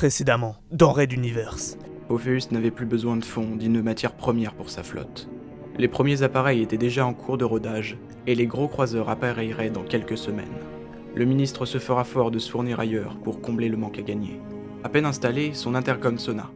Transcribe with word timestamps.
Précédemment, 0.00 0.56
dans 0.72 0.92
Red 0.92 1.12
Universe. 1.12 1.76
Opheus 2.08 2.52
n'avait 2.52 2.70
plus 2.70 2.86
besoin 2.86 3.18
de 3.18 3.24
fonds 3.26 3.54
ni 3.58 3.68
de 3.68 4.08
premières 4.16 4.54
pour 4.54 4.70
sa 4.70 4.82
flotte. 4.82 5.28
Les 5.76 5.88
premiers 5.88 6.22
appareils 6.22 6.62
étaient 6.62 6.78
déjà 6.78 7.04
en 7.04 7.12
cours 7.12 7.36
de 7.36 7.44
rodage, 7.44 7.98
et 8.26 8.34
les 8.34 8.46
gros 8.46 8.66
croiseurs 8.66 9.10
appareilleraient 9.10 9.68
dans 9.68 9.82
quelques 9.82 10.16
semaines. 10.16 10.46
Le 11.14 11.26
ministre 11.26 11.66
se 11.66 11.76
fera 11.76 12.04
fort 12.04 12.30
de 12.30 12.38
se 12.38 12.50
fournir 12.50 12.80
ailleurs 12.80 13.18
pour 13.18 13.42
combler 13.42 13.68
le 13.68 13.76
manque 13.76 13.98
à 13.98 14.02
gagner. 14.02 14.40
À 14.84 14.88
peine 14.88 15.04
installé, 15.04 15.52
son 15.52 15.74
intercom 15.74 16.18
sonna. 16.18 16.50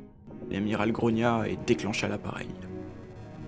L'amiral 0.50 0.90
grogna 0.90 1.46
et 1.46 1.58
déclencha 1.66 2.08
l'appareil. 2.08 2.48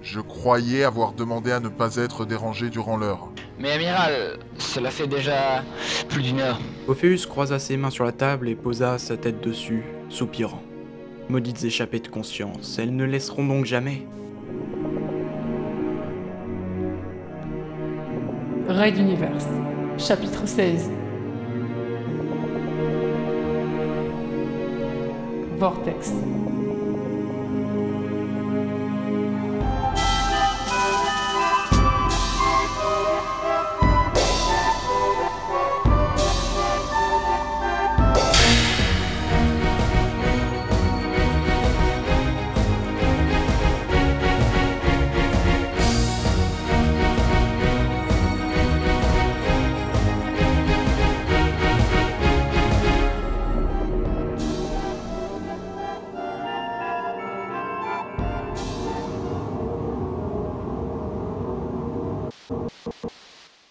Je 0.06 0.20
croyais 0.20 0.84
avoir 0.84 1.14
demandé 1.14 1.50
à 1.50 1.58
ne 1.58 1.68
pas 1.68 1.96
être 1.96 2.24
dérangé 2.24 2.70
durant 2.70 2.96
l'heure. 2.96 3.28
Mais 3.58 3.72
amiral, 3.72 4.38
cela 4.56 4.92
fait 4.92 5.08
déjà 5.08 5.64
plus 6.08 6.22
d'une 6.22 6.38
heure. 6.38 6.60
Ophéus 6.86 7.26
croisa 7.26 7.58
ses 7.58 7.76
mains 7.76 7.90
sur 7.90 8.04
la 8.04 8.12
table 8.12 8.48
et 8.48 8.54
posa 8.54 8.98
sa 8.98 9.16
tête 9.16 9.40
dessus, 9.40 9.82
soupirant. 10.08 10.62
Maudites 11.28 11.64
échappées 11.64 11.98
de 11.98 12.06
conscience, 12.06 12.78
elles 12.78 12.94
ne 12.94 13.04
laisseront 13.04 13.44
donc 13.44 13.64
jamais. 13.64 14.06
Raid 18.68 18.96
Universe, 18.96 19.48
chapitre 19.98 20.46
16. 20.46 20.88
Vortex. 25.58 26.12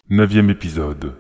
Neuvième 0.10 0.50
épisode. 0.50 1.16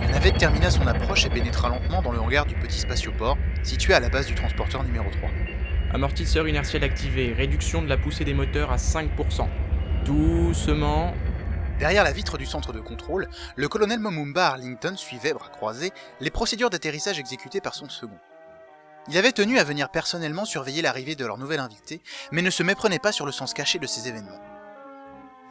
La 0.00 0.08
navette 0.08 0.38
termina 0.38 0.70
son 0.70 0.86
approche 0.86 1.26
et 1.26 1.30
pénétra 1.30 1.68
lentement 1.68 2.00
dans 2.00 2.12
le 2.12 2.20
hangar 2.20 2.46
du 2.46 2.54
petit 2.54 2.78
spatioport, 2.78 3.36
situé 3.62 3.92
à 3.92 4.00
la 4.00 4.08
base 4.08 4.26
du 4.26 4.34
transporteur 4.34 4.82
numéro 4.82 5.10
3. 5.10 5.30
Amortisseur 5.92 6.48
inertiel 6.48 6.84
activé, 6.84 7.34
réduction 7.34 7.82
de 7.82 7.88
la 7.88 7.98
poussée 7.98 8.24
des 8.24 8.32
moteurs 8.34 8.72
à 8.72 8.76
5%. 8.76 9.48
Doucement. 10.06 11.14
Derrière 11.78 12.04
la 12.04 12.12
vitre 12.12 12.38
du 12.38 12.46
centre 12.46 12.72
de 12.72 12.80
contrôle, 12.80 13.28
le 13.56 13.68
colonel 13.68 13.98
Momumba 13.98 14.46
Arlington 14.46 14.96
suivait, 14.96 15.34
bras 15.34 15.50
croisés, 15.50 15.92
les 16.20 16.30
procédures 16.30 16.70
d'atterrissage 16.70 17.18
exécutées 17.18 17.60
par 17.60 17.74
son 17.74 17.88
second. 17.88 18.18
Il 19.08 19.18
avait 19.18 19.32
tenu 19.32 19.58
à 19.58 19.64
venir 19.64 19.90
personnellement 19.90 20.44
surveiller 20.44 20.80
l'arrivée 20.80 21.16
de 21.16 21.26
leur 21.26 21.36
nouvel 21.36 21.60
invité, 21.60 22.00
mais 22.30 22.40
ne 22.40 22.50
se 22.50 22.62
méprenait 22.62 23.00
pas 23.00 23.12
sur 23.12 23.26
le 23.26 23.32
sens 23.32 23.52
caché 23.52 23.78
de 23.78 23.86
ces 23.86 24.08
événements. 24.08 24.51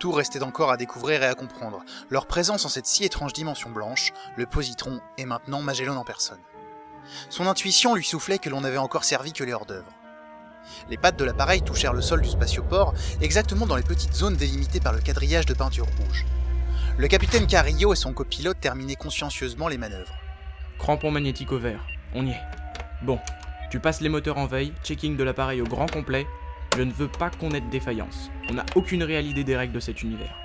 Tout 0.02 0.12
restait 0.12 0.42
encore 0.42 0.72
à 0.72 0.78
découvrir 0.78 1.22
et 1.22 1.28
à 1.28 1.36
comprendre. 1.36 1.86
Leur 2.10 2.26
présence 2.26 2.66
en 2.66 2.70
cette 2.70 2.88
si 2.88 3.04
étrange 3.04 3.34
dimension 3.34 3.70
blanche, 3.70 4.14
le 4.36 4.48
positron 4.48 5.00
et 5.20 5.26
maintenant 5.26 5.62
Magellan 5.62 5.96
en 5.96 6.04
personne. 6.04 6.40
Son 7.30 7.46
intuition 7.46 7.94
lui 7.94 8.04
soufflait 8.04 8.40
que 8.40 8.50
l'on 8.50 8.62
n'avait 8.62 8.80
encore 8.80 9.04
servi 9.04 9.32
que 9.32 9.44
les 9.44 9.54
hors-d'œuvre. 9.54 9.92
Les 10.90 10.98
pattes 10.98 11.20
de 11.20 11.24
l'appareil 11.24 11.62
touchèrent 11.62 11.94
le 11.94 12.02
sol 12.02 12.22
du 12.24 12.30
spatioport, 12.32 12.96
exactement 13.22 13.68
dans 13.68 13.76
les 13.76 13.84
petites 13.84 14.16
zones 14.16 14.36
délimitées 14.38 14.80
par 14.80 14.94
le 14.94 15.02
quadrillage 15.02 15.46
de 15.46 15.54
peinture 15.54 15.86
rouge. 15.86 16.26
Le 16.98 17.08
capitaine 17.08 17.46
Carillo 17.46 17.94
et 17.94 17.96
son 17.96 18.12
copilote 18.12 18.60
terminaient 18.60 18.96
consciencieusement 18.96 19.68
les 19.68 19.78
manœuvres. 19.78 20.16
Crampon 20.80 21.12
magnétique 21.12 21.52
au 21.52 21.60
vert. 21.60 21.86
On 22.16 22.26
y 22.26 22.32
est. 22.32 22.42
Bon, 23.04 23.20
tu 23.70 23.80
passes 23.80 24.02
les 24.02 24.10
moteurs 24.10 24.40
en 24.40 24.48
veille, 24.48 24.74
checking 24.84 25.16
de 25.16 25.24
l'appareil 25.24 25.62
au 25.62 25.66
grand 25.66 25.86
complet. 25.86 26.26
Je 26.78 26.84
ne 26.84 26.94
veux 26.94 27.10
pas 27.10 27.30
qu'on 27.30 27.52
ait 27.52 27.60
de 27.60 27.70
défaillance. 27.70 28.32
On 28.50 28.54
n'a 28.54 28.66
aucune 28.76 29.04
réelle 29.04 29.28
idée 29.28 29.44
des 29.44 29.58
règles 29.58 29.74
de 29.74 29.82
cet 29.82 30.04
univers. 30.04 30.38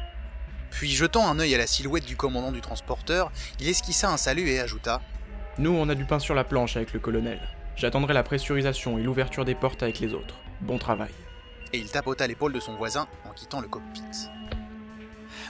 Puis, 0.71 0.91
jetant 0.91 1.29
un 1.29 1.39
œil 1.39 1.55
à 1.55 1.59
la 1.59 1.69
silhouette 1.69 2.05
du 2.05 2.17
commandant 2.17 2.51
du 2.51 2.61
transporteur, 2.61 3.31
il 3.61 3.69
esquissa 3.69 4.11
un 4.11 4.17
salut 4.17 4.49
et 4.49 4.59
ajouta 4.59 5.01
Nous, 5.59 5.71
on 5.71 5.89
a 5.89 5.95
du 5.95 6.05
pain 6.05 6.19
sur 6.19 6.35
la 6.35 6.43
planche 6.43 6.77
avec 6.77 6.93
le 6.93 6.99
colonel. 6.99 7.41
J'attendrai 7.77 8.13
la 8.13 8.25
pressurisation 8.25 8.99
et 8.99 9.03
l'ouverture 9.03 9.45
des 9.45 9.55
portes 9.55 9.85
avec 9.85 10.01
les 10.01 10.15
autres. 10.15 10.35
Bon 10.63 10.79
travail. 10.79 11.13
Et 11.73 11.79
il 11.79 11.91
tapota 11.91 12.27
l'épaule 12.27 12.53
de 12.53 12.61
son 12.61 12.75
voisin 12.75 13.07
en 13.25 13.33
quittant 13.33 13.61
le 13.61 13.69
cockpit. 13.69 14.03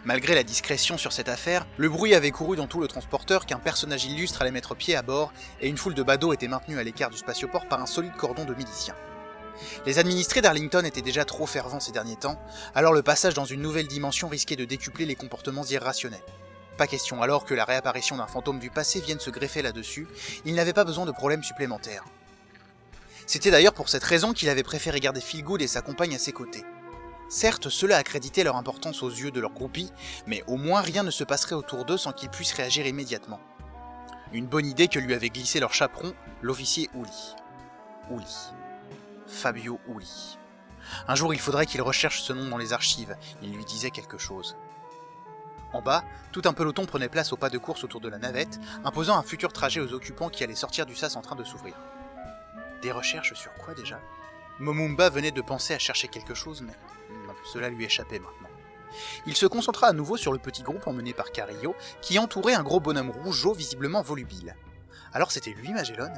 Malgré 0.04 0.34
la 0.34 0.42
discrétion 0.42 0.98
sur 0.98 1.12
cette 1.12 1.30
affaire, 1.30 1.66
le 1.78 1.88
bruit 1.88 2.14
avait 2.14 2.30
couru 2.30 2.56
dans 2.56 2.66
tout 2.66 2.80
le 2.80 2.86
transporteur 2.86 3.46
qu'un 3.46 3.58
personnage 3.58 4.04
illustre 4.04 4.42
allait 4.42 4.50
mettre 4.50 4.74
pied 4.74 4.94
à 4.94 5.02
bord 5.02 5.32
et 5.62 5.68
une 5.68 5.78
foule 5.78 5.94
de 5.94 6.02
badauds 6.02 6.34
était 6.34 6.48
maintenue 6.48 6.78
à 6.78 6.84
l'écart 6.84 7.10
du 7.10 7.16
spatioport 7.16 7.66
par 7.66 7.80
un 7.80 7.86
solide 7.86 8.14
cordon 8.16 8.44
de 8.44 8.54
miliciens. 8.54 8.94
Les 9.86 9.98
administrés 9.98 10.40
d'Arlington 10.40 10.84
étaient 10.84 11.02
déjà 11.02 11.24
trop 11.24 11.46
fervents 11.46 11.80
ces 11.80 11.92
derniers 11.92 12.16
temps, 12.16 12.40
alors 12.74 12.92
le 12.92 13.02
passage 13.02 13.34
dans 13.34 13.44
une 13.44 13.62
nouvelle 13.62 13.88
dimension 13.88 14.28
risquait 14.28 14.56
de 14.56 14.64
décupler 14.64 15.06
les 15.06 15.14
comportements 15.14 15.64
irrationnels. 15.64 16.22
Pas 16.76 16.86
question 16.86 17.22
alors 17.22 17.44
que 17.44 17.54
la 17.54 17.64
réapparition 17.64 18.16
d'un 18.16 18.26
fantôme 18.26 18.58
du 18.58 18.70
passé 18.70 19.00
vienne 19.00 19.20
se 19.20 19.30
greffer 19.30 19.62
là-dessus, 19.62 20.06
il 20.44 20.54
n'avait 20.54 20.72
pas 20.72 20.84
besoin 20.84 21.06
de 21.06 21.12
problèmes 21.12 21.42
supplémentaires. 21.42 22.04
C'était 23.26 23.50
d'ailleurs 23.50 23.74
pour 23.74 23.88
cette 23.88 24.04
raison 24.04 24.32
qu'il 24.32 24.48
avait 24.48 24.62
préféré 24.62 25.00
garder 25.00 25.20
Philgood 25.20 25.62
et 25.62 25.66
sa 25.66 25.82
compagne 25.82 26.14
à 26.14 26.18
ses 26.18 26.32
côtés. 26.32 26.64
Certes, 27.28 27.70
cela 27.70 27.96
accréditait 27.96 28.44
leur 28.44 28.56
importance 28.56 29.02
aux 29.02 29.10
yeux 29.10 29.32
de 29.32 29.40
leur 29.40 29.52
groupie, 29.52 29.90
mais 30.26 30.44
au 30.46 30.56
moins 30.56 30.80
rien 30.80 31.02
ne 31.02 31.10
se 31.10 31.24
passerait 31.24 31.56
autour 31.56 31.84
d'eux 31.84 31.96
sans 31.96 32.12
qu'ils 32.12 32.28
puissent 32.28 32.52
réagir 32.52 32.86
immédiatement. 32.86 33.40
Une 34.32 34.46
bonne 34.46 34.66
idée 34.66 34.86
que 34.86 34.98
lui 34.98 35.14
avait 35.14 35.30
glissé 35.30 35.58
leur 35.58 35.74
chaperon, 35.74 36.14
l'officier 36.42 36.88
Ouli. 36.94 37.34
Ouli. 38.10 38.24
Fabio 39.26 39.80
Uli. 39.88 40.38
Un 41.08 41.14
jour, 41.14 41.34
il 41.34 41.40
faudrait 41.40 41.66
qu'il 41.66 41.82
recherche 41.82 42.22
ce 42.22 42.32
nom 42.32 42.48
dans 42.48 42.58
les 42.58 42.72
archives, 42.72 43.16
il 43.42 43.52
lui 43.52 43.64
disait 43.64 43.90
quelque 43.90 44.18
chose. 44.18 44.56
En 45.72 45.82
bas, 45.82 46.04
tout 46.32 46.42
un 46.44 46.52
peloton 46.52 46.86
prenait 46.86 47.08
place 47.08 47.32
au 47.32 47.36
pas 47.36 47.50
de 47.50 47.58
course 47.58 47.84
autour 47.84 48.00
de 48.00 48.08
la 48.08 48.18
navette, 48.18 48.60
imposant 48.84 49.18
un 49.18 49.22
futur 49.22 49.52
trajet 49.52 49.80
aux 49.80 49.92
occupants 49.92 50.28
qui 50.28 50.44
allaient 50.44 50.54
sortir 50.54 50.86
du 50.86 50.94
sas 50.94 51.16
en 51.16 51.22
train 51.22 51.36
de 51.36 51.44
s'ouvrir. 51.44 51.74
Des 52.82 52.92
recherches 52.92 53.34
sur 53.34 53.52
quoi 53.54 53.74
déjà? 53.74 54.00
Momumba 54.58 55.10
venait 55.10 55.32
de 55.32 55.42
penser 55.42 55.74
à 55.74 55.78
chercher 55.78 56.08
quelque 56.08 56.34
chose, 56.34 56.62
mais 56.62 56.72
cela 57.52 57.68
lui 57.68 57.84
échappait 57.84 58.18
maintenant. 58.18 58.48
Il 59.26 59.36
se 59.36 59.46
concentra 59.46 59.88
à 59.88 59.92
nouveau 59.92 60.16
sur 60.16 60.32
le 60.32 60.38
petit 60.38 60.62
groupe 60.62 60.86
emmené 60.86 61.12
par 61.12 61.30
Carillo, 61.32 61.74
qui 62.00 62.18
entourait 62.18 62.54
un 62.54 62.62
gros 62.62 62.80
bonhomme 62.80 63.10
rougeau 63.10 63.52
visiblement 63.52 64.02
volubile. 64.02 64.56
Alors 65.12 65.32
c'était 65.32 65.52
lui, 65.52 65.72
Magellan? 65.72 66.12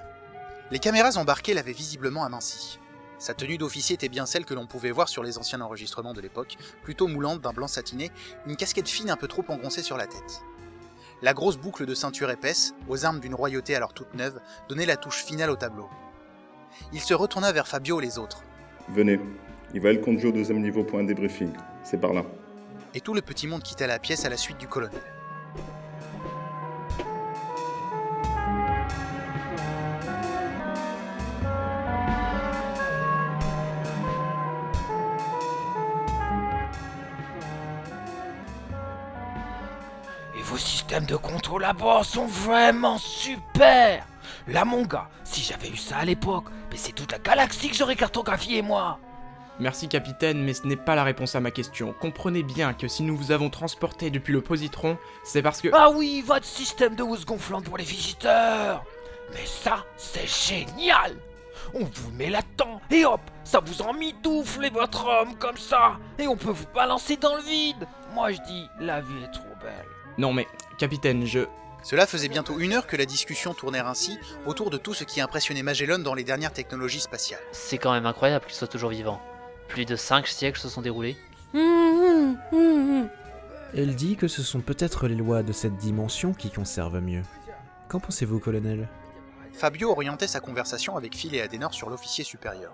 Les 0.71 0.79
caméras 0.79 1.17
embarquées 1.17 1.55
l'avaient 1.55 1.73
visiblement 1.73 2.25
aminci. 2.25 2.79
Sa 3.19 3.35
tenue 3.35 3.59
d'officier 3.59 3.95
était 3.95 4.09
bien 4.09 4.27
celle 4.27 4.45
que 4.45 4.55
l'on 4.55 4.67
pouvait 4.67 4.93
voir 4.93 5.09
sur 5.09 5.25
les 5.25 5.39
anciens 5.39 5.61
enregistrements 5.61 6.13
de 6.13 6.21
l'époque, 6.21 6.57
plutôt 6.83 7.09
moulante 7.09 7.41
d'un 7.41 7.53
blanc 7.53 7.67
satiné, 7.67 8.13
une 8.47 8.57
casquette 8.57 8.89
fine 8.89 9.11
un 9.11 9.17
peu 9.17 9.27
trop 9.27 9.45
engoncée 9.49 9.83
sur 9.83 9.97
la 9.97 10.07
tête. 10.07 10.43
La 11.21 11.35
grosse 11.35 11.57
boucle 11.57 11.85
de 11.85 11.95
ceinture 11.95 12.31
épaisse, 12.31 12.75
aux 12.87 13.05
armes 13.05 13.19
d'une 13.19 13.35
royauté 13.35 13.75
alors 13.75 13.93
toute 13.93 14.15
neuve, 14.15 14.41
donnait 14.69 14.87
la 14.87 14.97
touche 14.97 15.25
finale 15.25 15.51
au 15.51 15.57
tableau. 15.57 15.89
Il 16.93 17.01
se 17.01 17.13
retourna 17.13 17.51
vers 17.51 17.67
Fabio 17.67 18.01
et 18.01 18.05
les 18.05 18.19
autres. 18.19 18.45
Venez, 18.89 19.19
il 19.75 19.81
va 19.81 19.93
le 19.93 19.99
conduire 19.99 20.29
au 20.29 20.33
deuxième 20.33 20.63
niveau 20.63 20.85
pour 20.85 21.01
un 21.01 21.05
débriefing. 21.05 21.53
C'est 21.83 22.01
par 22.01 22.13
là. 22.13 22.25
Et 22.95 23.01
tout 23.01 23.15
le 23.15 23.21
petit 23.21 23.49
monde 23.49 23.65
quitta 23.65 23.89
la 23.89 23.99
pièce 23.99 24.25
à 24.25 24.29
la 24.29 24.37
suite 24.37 24.59
du 24.59 24.69
colonel. 24.69 25.03
Systèmes 40.59 41.07
de 41.07 41.17
contrôle 41.17 41.65
à 41.65 41.73
bord 41.73 42.05
sont 42.05 42.27
vraiment 42.27 42.99
super. 42.99 44.05
Là 44.47 44.65
mon 44.65 44.83
gars, 44.83 45.09
si 45.25 45.43
j'avais 45.43 45.69
eu 45.69 45.77
ça 45.77 45.99
à 45.99 46.05
l'époque, 46.05 46.45
mais 46.71 46.77
c'est 46.77 46.93
toute 46.93 47.13
la 47.13 47.19
galaxie 47.19 47.69
que 47.69 47.77
j'aurais 47.77 47.97
cartographié 47.97 48.63
moi. 48.63 48.99
Merci 49.61 49.89
capitaine, 49.89 50.45
mais 50.45 50.55
ce 50.55 50.67
n'est 50.67 50.77
pas 50.77 50.95
la 50.95 51.03
réponse 51.03 51.35
à 51.35 51.41
ma 51.41 51.51
question. 51.51 51.93
Comprenez 52.01 52.45
bien 52.45 52.75
que 52.75 52.87
si 52.87 53.03
nous 53.03 53.17
vous 53.17 53.33
avons 53.33 53.51
transporté 53.51 54.09
depuis 54.11 54.33
le 54.33 54.41
positron, 54.41 54.99
c'est 55.25 55.43
parce 55.43 55.61
que... 55.61 55.69
Ah 55.73 55.91
oui, 55.91 56.23
votre 56.25 56.45
système 56.45 56.95
de 56.95 57.03
housse 57.03 57.27
gonflante 57.27 57.65
pour 57.65 57.77
les 57.77 57.85
visiteurs. 57.85 58.85
Mais 59.33 59.45
ça, 59.45 59.85
c'est 59.97 60.29
génial. 60.29 61.17
On 61.75 61.81
vous 61.81 62.11
met 62.13 62.31
là-dedans, 62.31 62.81
et 62.91 63.05
hop, 63.05 63.21
ça 63.43 63.61
vous 63.61 63.83
en 63.83 63.93
mitoufle 63.93 64.71
votre 64.73 65.07
homme 65.07 65.35
comme 65.37 65.59
ça. 65.59 65.97
Et 66.19 66.29
on 66.29 66.37
peut 66.37 66.53
vous 66.53 66.69
balancer 66.73 67.17
dans 67.17 67.35
le 67.35 67.43
vide. 67.43 67.89
Moi 68.15 68.31
je 68.33 68.39
dis, 68.47 68.69
la 68.79 69.01
vie 69.01 69.25
est 69.25 69.33
trop 69.33 69.55
belle. 69.61 69.98
Non 70.19 70.33
mais, 70.33 70.47
capitaine, 70.79 71.25
je... 71.25 71.47
Cela 71.85 72.07
faisait 72.07 72.29
bientôt 72.29 72.59
une 72.59 72.73
heure 72.73 72.89
que 72.89 72.97
la 72.97 73.07
discussion 73.07 73.55
tournait 73.55 73.79
ainsi 73.79 74.19
autour 74.47 74.69
de 74.69 74.77
tout 74.77 74.95
ce 74.95 75.05
qui 75.05 75.21
impressionnait 75.21 75.63
Magellan 75.63 76.01
dans 76.01 76.15
les 76.15 76.25
dernières 76.25 76.53
technologies 76.53 77.01
spatiales. 77.01 77.41
C'est 77.53 77.79
quand 77.79 77.93
même 77.93 78.05
incroyable 78.05 78.45
qu'il 78.47 78.57
soit 78.57 78.67
toujours 78.67 78.91
vivant. 78.91 79.21
Plus 79.69 79.85
de 79.85 79.95
5 79.95 80.27
siècles 80.27 80.59
se 80.59 80.69
sont 80.69 80.83
déroulés. 80.83 81.17
Elle 83.75 83.95
dit 83.95 84.17
que 84.17 84.27
ce 84.27 84.43
sont 84.43 84.61
peut-être 84.61 85.07
les 85.07 85.15
lois 85.15 85.45
de 85.45 85.53
cette 85.53 85.77
dimension 85.77 86.33
qui 86.33 86.51
conservent 86.51 87.01
mieux. 87.01 87.23
Qu'en 87.89 88.01
pensez-vous, 88.01 88.41
colonel? 88.41 88.89
Fabio 89.53 89.91
orientait 89.91 90.27
sa 90.27 90.41
conversation 90.41 90.97
avec 90.97 91.15
Phil 91.15 91.35
et 91.35 91.43
Adenor 91.43 91.75
sur 91.75 91.91
l'officier 91.91 92.25
supérieur. 92.25 92.73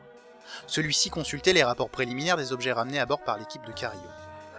Celui-ci 0.67 1.11
consultait 1.11 1.53
les 1.53 1.65
rapports 1.65 1.91
préliminaires 1.91 2.37
des 2.37 2.53
objets 2.53 2.73
ramenés 2.73 3.01
à 3.01 3.07
bord 3.07 3.23
par 3.23 3.39
l'équipe 3.39 3.65
de 3.67 3.73
Cario. 3.73 4.01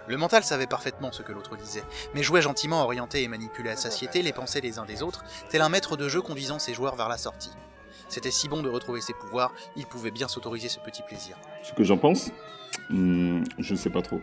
Le 0.08 0.16
mental 0.16 0.44
savait 0.44 0.66
parfaitement 0.66 1.10
ce 1.12 1.22
que 1.22 1.32
l'autre 1.32 1.56
disait, 1.56 1.82
mais 2.14 2.22
jouait 2.22 2.42
gentiment 2.42 2.80
à 2.80 2.84
orienter 2.84 3.22
et 3.22 3.28
manipuler 3.28 3.70
à 3.70 3.76
satiété 3.76 4.22
les 4.22 4.32
pensées 4.32 4.60
des 4.60 4.78
uns 4.78 4.84
des 4.84 5.02
autres, 5.02 5.24
tel 5.50 5.62
un 5.62 5.68
maître 5.68 5.96
de 5.96 6.08
jeu 6.08 6.20
conduisant 6.22 6.58
ses 6.58 6.74
joueurs 6.74 6.96
vers 6.96 7.08
la 7.08 7.18
sortie. 7.18 7.52
C'était 8.08 8.30
si 8.30 8.48
bon 8.48 8.62
de 8.62 8.68
retrouver 8.68 9.00
ses 9.00 9.14
pouvoirs, 9.14 9.52
il 9.74 9.86
pouvait 9.86 10.12
bien 10.12 10.28
s'autoriser 10.28 10.68
ce 10.68 10.78
petit 10.78 11.02
plaisir. 11.02 11.36
Ce 11.62 11.72
que 11.72 11.82
j'en 11.82 11.96
pense 11.98 12.30
Hmm, 12.90 13.42
Je 13.58 13.72
ne 13.72 13.78
sais 13.78 13.90
pas 13.90 14.02
trop. 14.02 14.20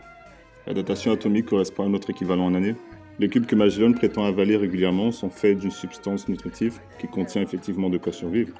La 0.66 0.74
datation 0.74 1.12
atomique 1.12 1.46
correspond 1.46 1.84
à 1.86 1.88
notre 1.88 2.10
équivalent 2.10 2.46
en 2.46 2.54
année. 2.54 2.76
Les 3.18 3.28
cubes 3.28 3.46
que 3.46 3.54
Magellan 3.54 3.92
prétend 3.92 4.24
avaler 4.24 4.56
régulièrement 4.56 5.12
sont 5.12 5.30
faits 5.30 5.58
d'une 5.58 5.70
substance 5.70 6.28
nutritive 6.28 6.80
qui 6.98 7.06
contient 7.06 7.42
effectivement 7.42 7.90
de 7.90 7.98
quoi 7.98 8.12
survivre. 8.12 8.54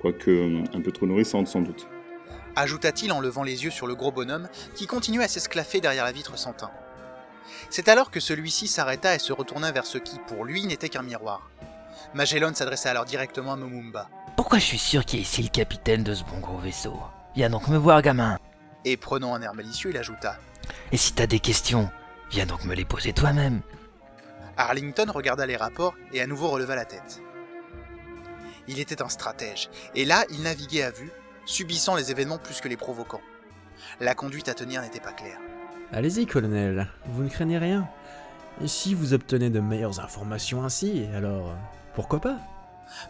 Quoique 0.00 0.30
hum, 0.30 0.64
un 0.72 0.80
peu 0.80 0.92
trop 0.92 1.06
nourrissante 1.06 1.48
sans 1.48 1.60
doute. 1.60 1.86
Ajouta-t-il 2.56 3.12
en 3.12 3.20
levant 3.20 3.42
les 3.42 3.64
yeux 3.64 3.70
sur 3.70 3.86
le 3.86 3.94
gros 3.94 4.10
bonhomme 4.10 4.48
qui 4.74 4.86
continuait 4.86 5.24
à 5.24 5.28
s'esclaffer 5.28 5.80
derrière 5.80 6.04
la 6.04 6.12
vitre 6.12 6.38
sans 6.38 6.54
teint. 6.54 6.70
C'est 7.70 7.88
alors 7.88 8.10
que 8.10 8.18
celui-ci 8.18 8.66
s'arrêta 8.66 9.14
et 9.14 9.18
se 9.18 9.32
retourna 9.32 9.72
vers 9.72 9.86
ce 9.86 9.98
qui, 9.98 10.18
pour 10.26 10.44
lui, 10.44 10.66
n'était 10.66 10.88
qu'un 10.88 11.02
miroir. 11.02 11.50
Magellan 12.14 12.54
s'adressa 12.54 12.90
alors 12.90 13.04
directement 13.04 13.52
à 13.52 13.56
Momumba. 13.56 14.08
Pourquoi 14.36 14.58
je 14.58 14.64
suis 14.64 14.78
sûr 14.78 15.04
qu'il 15.04 15.18
est 15.18 15.22
ici 15.22 15.42
le 15.42 15.48
capitaine 15.48 16.02
de 16.02 16.14
ce 16.14 16.24
bon 16.24 16.38
gros 16.38 16.58
vaisseau? 16.58 16.98
Viens 17.34 17.50
donc 17.50 17.68
me 17.68 17.76
voir, 17.76 18.00
gamin. 18.00 18.38
Et 18.84 18.96
prenant 18.96 19.34
un 19.34 19.42
air 19.42 19.54
malicieux, 19.54 19.90
il 19.90 19.96
ajouta 19.96 20.38
Et 20.92 20.96
si 20.96 21.12
t'as 21.12 21.26
des 21.26 21.40
questions, 21.40 21.90
viens 22.30 22.46
donc 22.46 22.64
me 22.64 22.74
les 22.74 22.84
poser 22.84 23.12
toi-même. 23.12 23.60
Arlington 24.56 25.06
regarda 25.12 25.44
les 25.46 25.56
rapports 25.56 25.94
et 26.12 26.22
à 26.22 26.26
nouveau 26.26 26.48
releva 26.48 26.74
la 26.74 26.86
tête. 26.86 27.20
Il 28.68 28.80
était 28.80 29.02
un 29.02 29.08
stratège, 29.08 29.68
et 29.94 30.04
là 30.04 30.24
il 30.30 30.42
naviguait 30.42 30.82
à 30.82 30.90
vue, 30.90 31.12
subissant 31.46 31.94
les 31.94 32.10
événements 32.10 32.38
plus 32.38 32.60
que 32.60 32.68
les 32.68 32.76
provoquant. 32.76 33.22
La 34.00 34.14
conduite 34.14 34.48
à 34.48 34.54
tenir 34.54 34.82
n'était 34.82 35.00
pas 35.00 35.12
claire. 35.12 35.38
Allez-y, 35.92 36.26
colonel, 36.26 36.88
vous 37.06 37.22
ne 37.22 37.28
craignez 37.28 37.58
rien. 37.58 37.88
Et 38.60 38.68
si 38.68 38.94
vous 38.94 39.14
obtenez 39.14 39.50
de 39.50 39.60
meilleures 39.60 40.00
informations 40.00 40.64
ainsi, 40.64 41.06
alors 41.14 41.54
pourquoi 41.94 42.20
pas? 42.20 42.38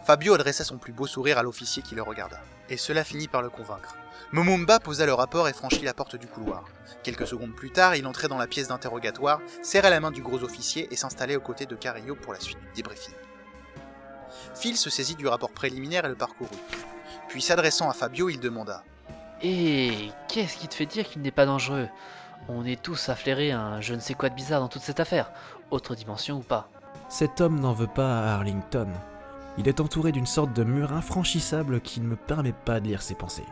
Fabio 0.03 0.33
adressa 0.33 0.63
son 0.63 0.77
plus 0.77 0.93
beau 0.93 1.07
sourire 1.07 1.37
à 1.37 1.43
l'officier 1.43 1.81
qui 1.81 1.95
le 1.95 2.01
regarda, 2.01 2.39
et 2.69 2.77
cela 2.77 3.03
finit 3.03 3.27
par 3.27 3.41
le 3.41 3.49
convaincre. 3.49 3.95
Momumba 4.31 4.79
posa 4.79 5.05
le 5.05 5.13
rapport 5.13 5.47
et 5.47 5.53
franchit 5.53 5.83
la 5.83 5.93
porte 5.93 6.15
du 6.15 6.27
couloir. 6.27 6.65
Quelques 7.03 7.27
secondes 7.27 7.55
plus 7.55 7.71
tard, 7.71 7.95
il 7.95 8.05
entrait 8.07 8.27
dans 8.27 8.37
la 8.37 8.47
pièce 8.47 8.67
d'interrogatoire, 8.67 9.39
serrait 9.61 9.89
la 9.89 9.99
main 9.99 10.11
du 10.11 10.21
gros 10.21 10.43
officier 10.43 10.87
et 10.91 10.95
s'installait 10.95 11.37
aux 11.37 11.41
côtés 11.41 11.65
de 11.65 11.75
Carillo 11.75 12.15
pour 12.15 12.33
la 12.33 12.39
suite 12.39 12.59
du 12.59 12.67
débriefing. 12.75 13.13
Phil 14.55 14.75
se 14.75 14.89
saisit 14.89 15.15
du 15.15 15.27
rapport 15.27 15.51
préliminaire 15.51 16.05
et 16.05 16.09
le 16.09 16.15
parcourut. 16.15 16.49
Puis 17.37 17.43
s'adressant 17.43 17.87
à 17.87 17.93
Fabio, 17.93 18.29
il 18.29 18.39
demanda 18.39 18.83
Et 19.43 20.09
qu'est-ce 20.27 20.57
qui 20.57 20.67
te 20.67 20.73
fait 20.73 20.87
dire 20.87 21.07
qu'il 21.07 21.21
n'est 21.21 21.29
pas 21.29 21.45
dangereux? 21.45 21.87
On 22.49 22.65
est 22.65 22.81
tous 22.81 23.09
à 23.09 23.15
flairer 23.15 23.51
un 23.51 23.79
je 23.79 23.93
ne 23.93 23.99
sais 23.99 24.15
quoi 24.15 24.29
de 24.29 24.33
bizarre 24.33 24.59
dans 24.59 24.69
toute 24.69 24.81
cette 24.81 24.99
affaire, 24.99 25.31
autre 25.69 25.93
dimension 25.93 26.37
ou 26.37 26.41
pas. 26.41 26.67
Cet 27.09 27.39
homme 27.39 27.59
n'en 27.59 27.73
veut 27.73 27.85
pas 27.85 28.21
à 28.21 28.33
Arlington. 28.33 28.87
Il 29.59 29.67
est 29.67 29.79
entouré 29.79 30.11
d'une 30.11 30.25
sorte 30.25 30.51
de 30.53 30.63
mur 30.63 30.93
infranchissable 30.93 31.79
qui 31.79 32.01
ne 32.01 32.07
me 32.07 32.15
permet 32.15 32.53
pas 32.53 32.79
de 32.79 32.87
lire 32.87 33.03
ses 33.03 33.13
pensées. 33.13 33.45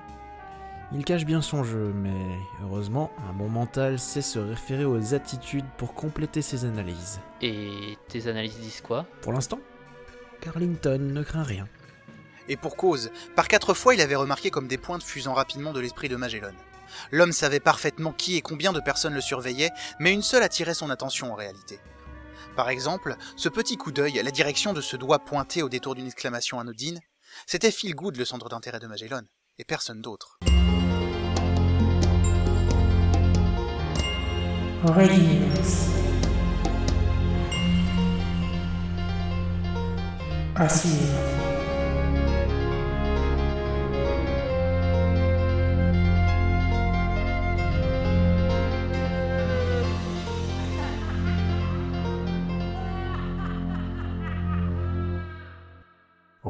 Il 0.92 1.06
cache 1.06 1.26
bien 1.26 1.44
son 1.44 1.64
jeu, 1.64 1.94
mais 1.94 2.40
heureusement, 2.64 3.12
un 3.30 3.34
bon 3.34 3.50
mental 3.50 4.00
sait 4.00 4.24
se 4.24 4.40
référer 4.40 4.86
aux 4.86 5.14
attitudes 5.14 5.70
pour 5.78 5.94
compléter 5.94 6.42
ses 6.42 6.66
analyses. 6.66 7.20
Et 7.44 8.00
tes 8.08 8.26
analyses 8.26 8.58
disent 8.58 8.82
quoi? 8.82 9.06
Pour 9.22 9.34
l'instant, 9.34 9.60
Carlington 10.42 10.98
ne 11.00 11.22
craint 11.22 11.44
rien. 11.44 11.68
Et 12.48 12.58
pour 12.58 12.76
cause, 12.76 13.12
par 13.36 13.48
quatre 13.48 13.74
fois 13.74 13.96
il 13.96 14.02
avait 14.02 14.16
remarqué 14.16 14.52
comme 14.52 14.68
des 14.68 14.78
pointes 14.78 15.04
fusant 15.04 15.34
rapidement 15.34 15.74
de 15.74 15.80
l'esprit 15.80 16.10
de 16.10 16.16
Magellan. 16.16 16.54
L'homme 17.12 17.32
savait 17.32 17.60
parfaitement 17.60 18.14
qui 18.14 18.36
et 18.36 18.42
combien 18.42 18.74
de 18.74 18.80
personnes 18.80 19.14
le 19.14 19.22
surveillaient, 19.22 19.72
mais 20.00 20.14
une 20.14 20.22
seule 20.22 20.44
attirait 20.44 20.74
son 20.74 20.90
attention 20.90 21.32
en 21.32 21.36
réalité. 21.36 21.80
Par 22.56 22.70
exemple, 22.70 23.16
ce 23.36 23.50
petit 23.50 23.78
coup 23.78 23.92
d'œil, 23.92 24.22
la 24.24 24.32
direction 24.32 24.74
de 24.74 24.82
ce 24.82 24.96
doigt 24.96 25.20
pointé 25.20 25.62
au 25.62 25.70
détour 25.70 25.96
d'une 25.96 26.08
exclamation 26.08 26.60
anodine, 26.60 27.02
c'était 27.48 27.72
Phil 27.72 27.96
Good 27.96 28.18
le 28.18 28.26
centre 28.26 28.48
d'intérêt 28.48 28.80
de 28.80 28.88
Magellan, 28.88 29.24
et 29.58 29.66
personne 29.66 30.02
d'autre. 30.02 30.40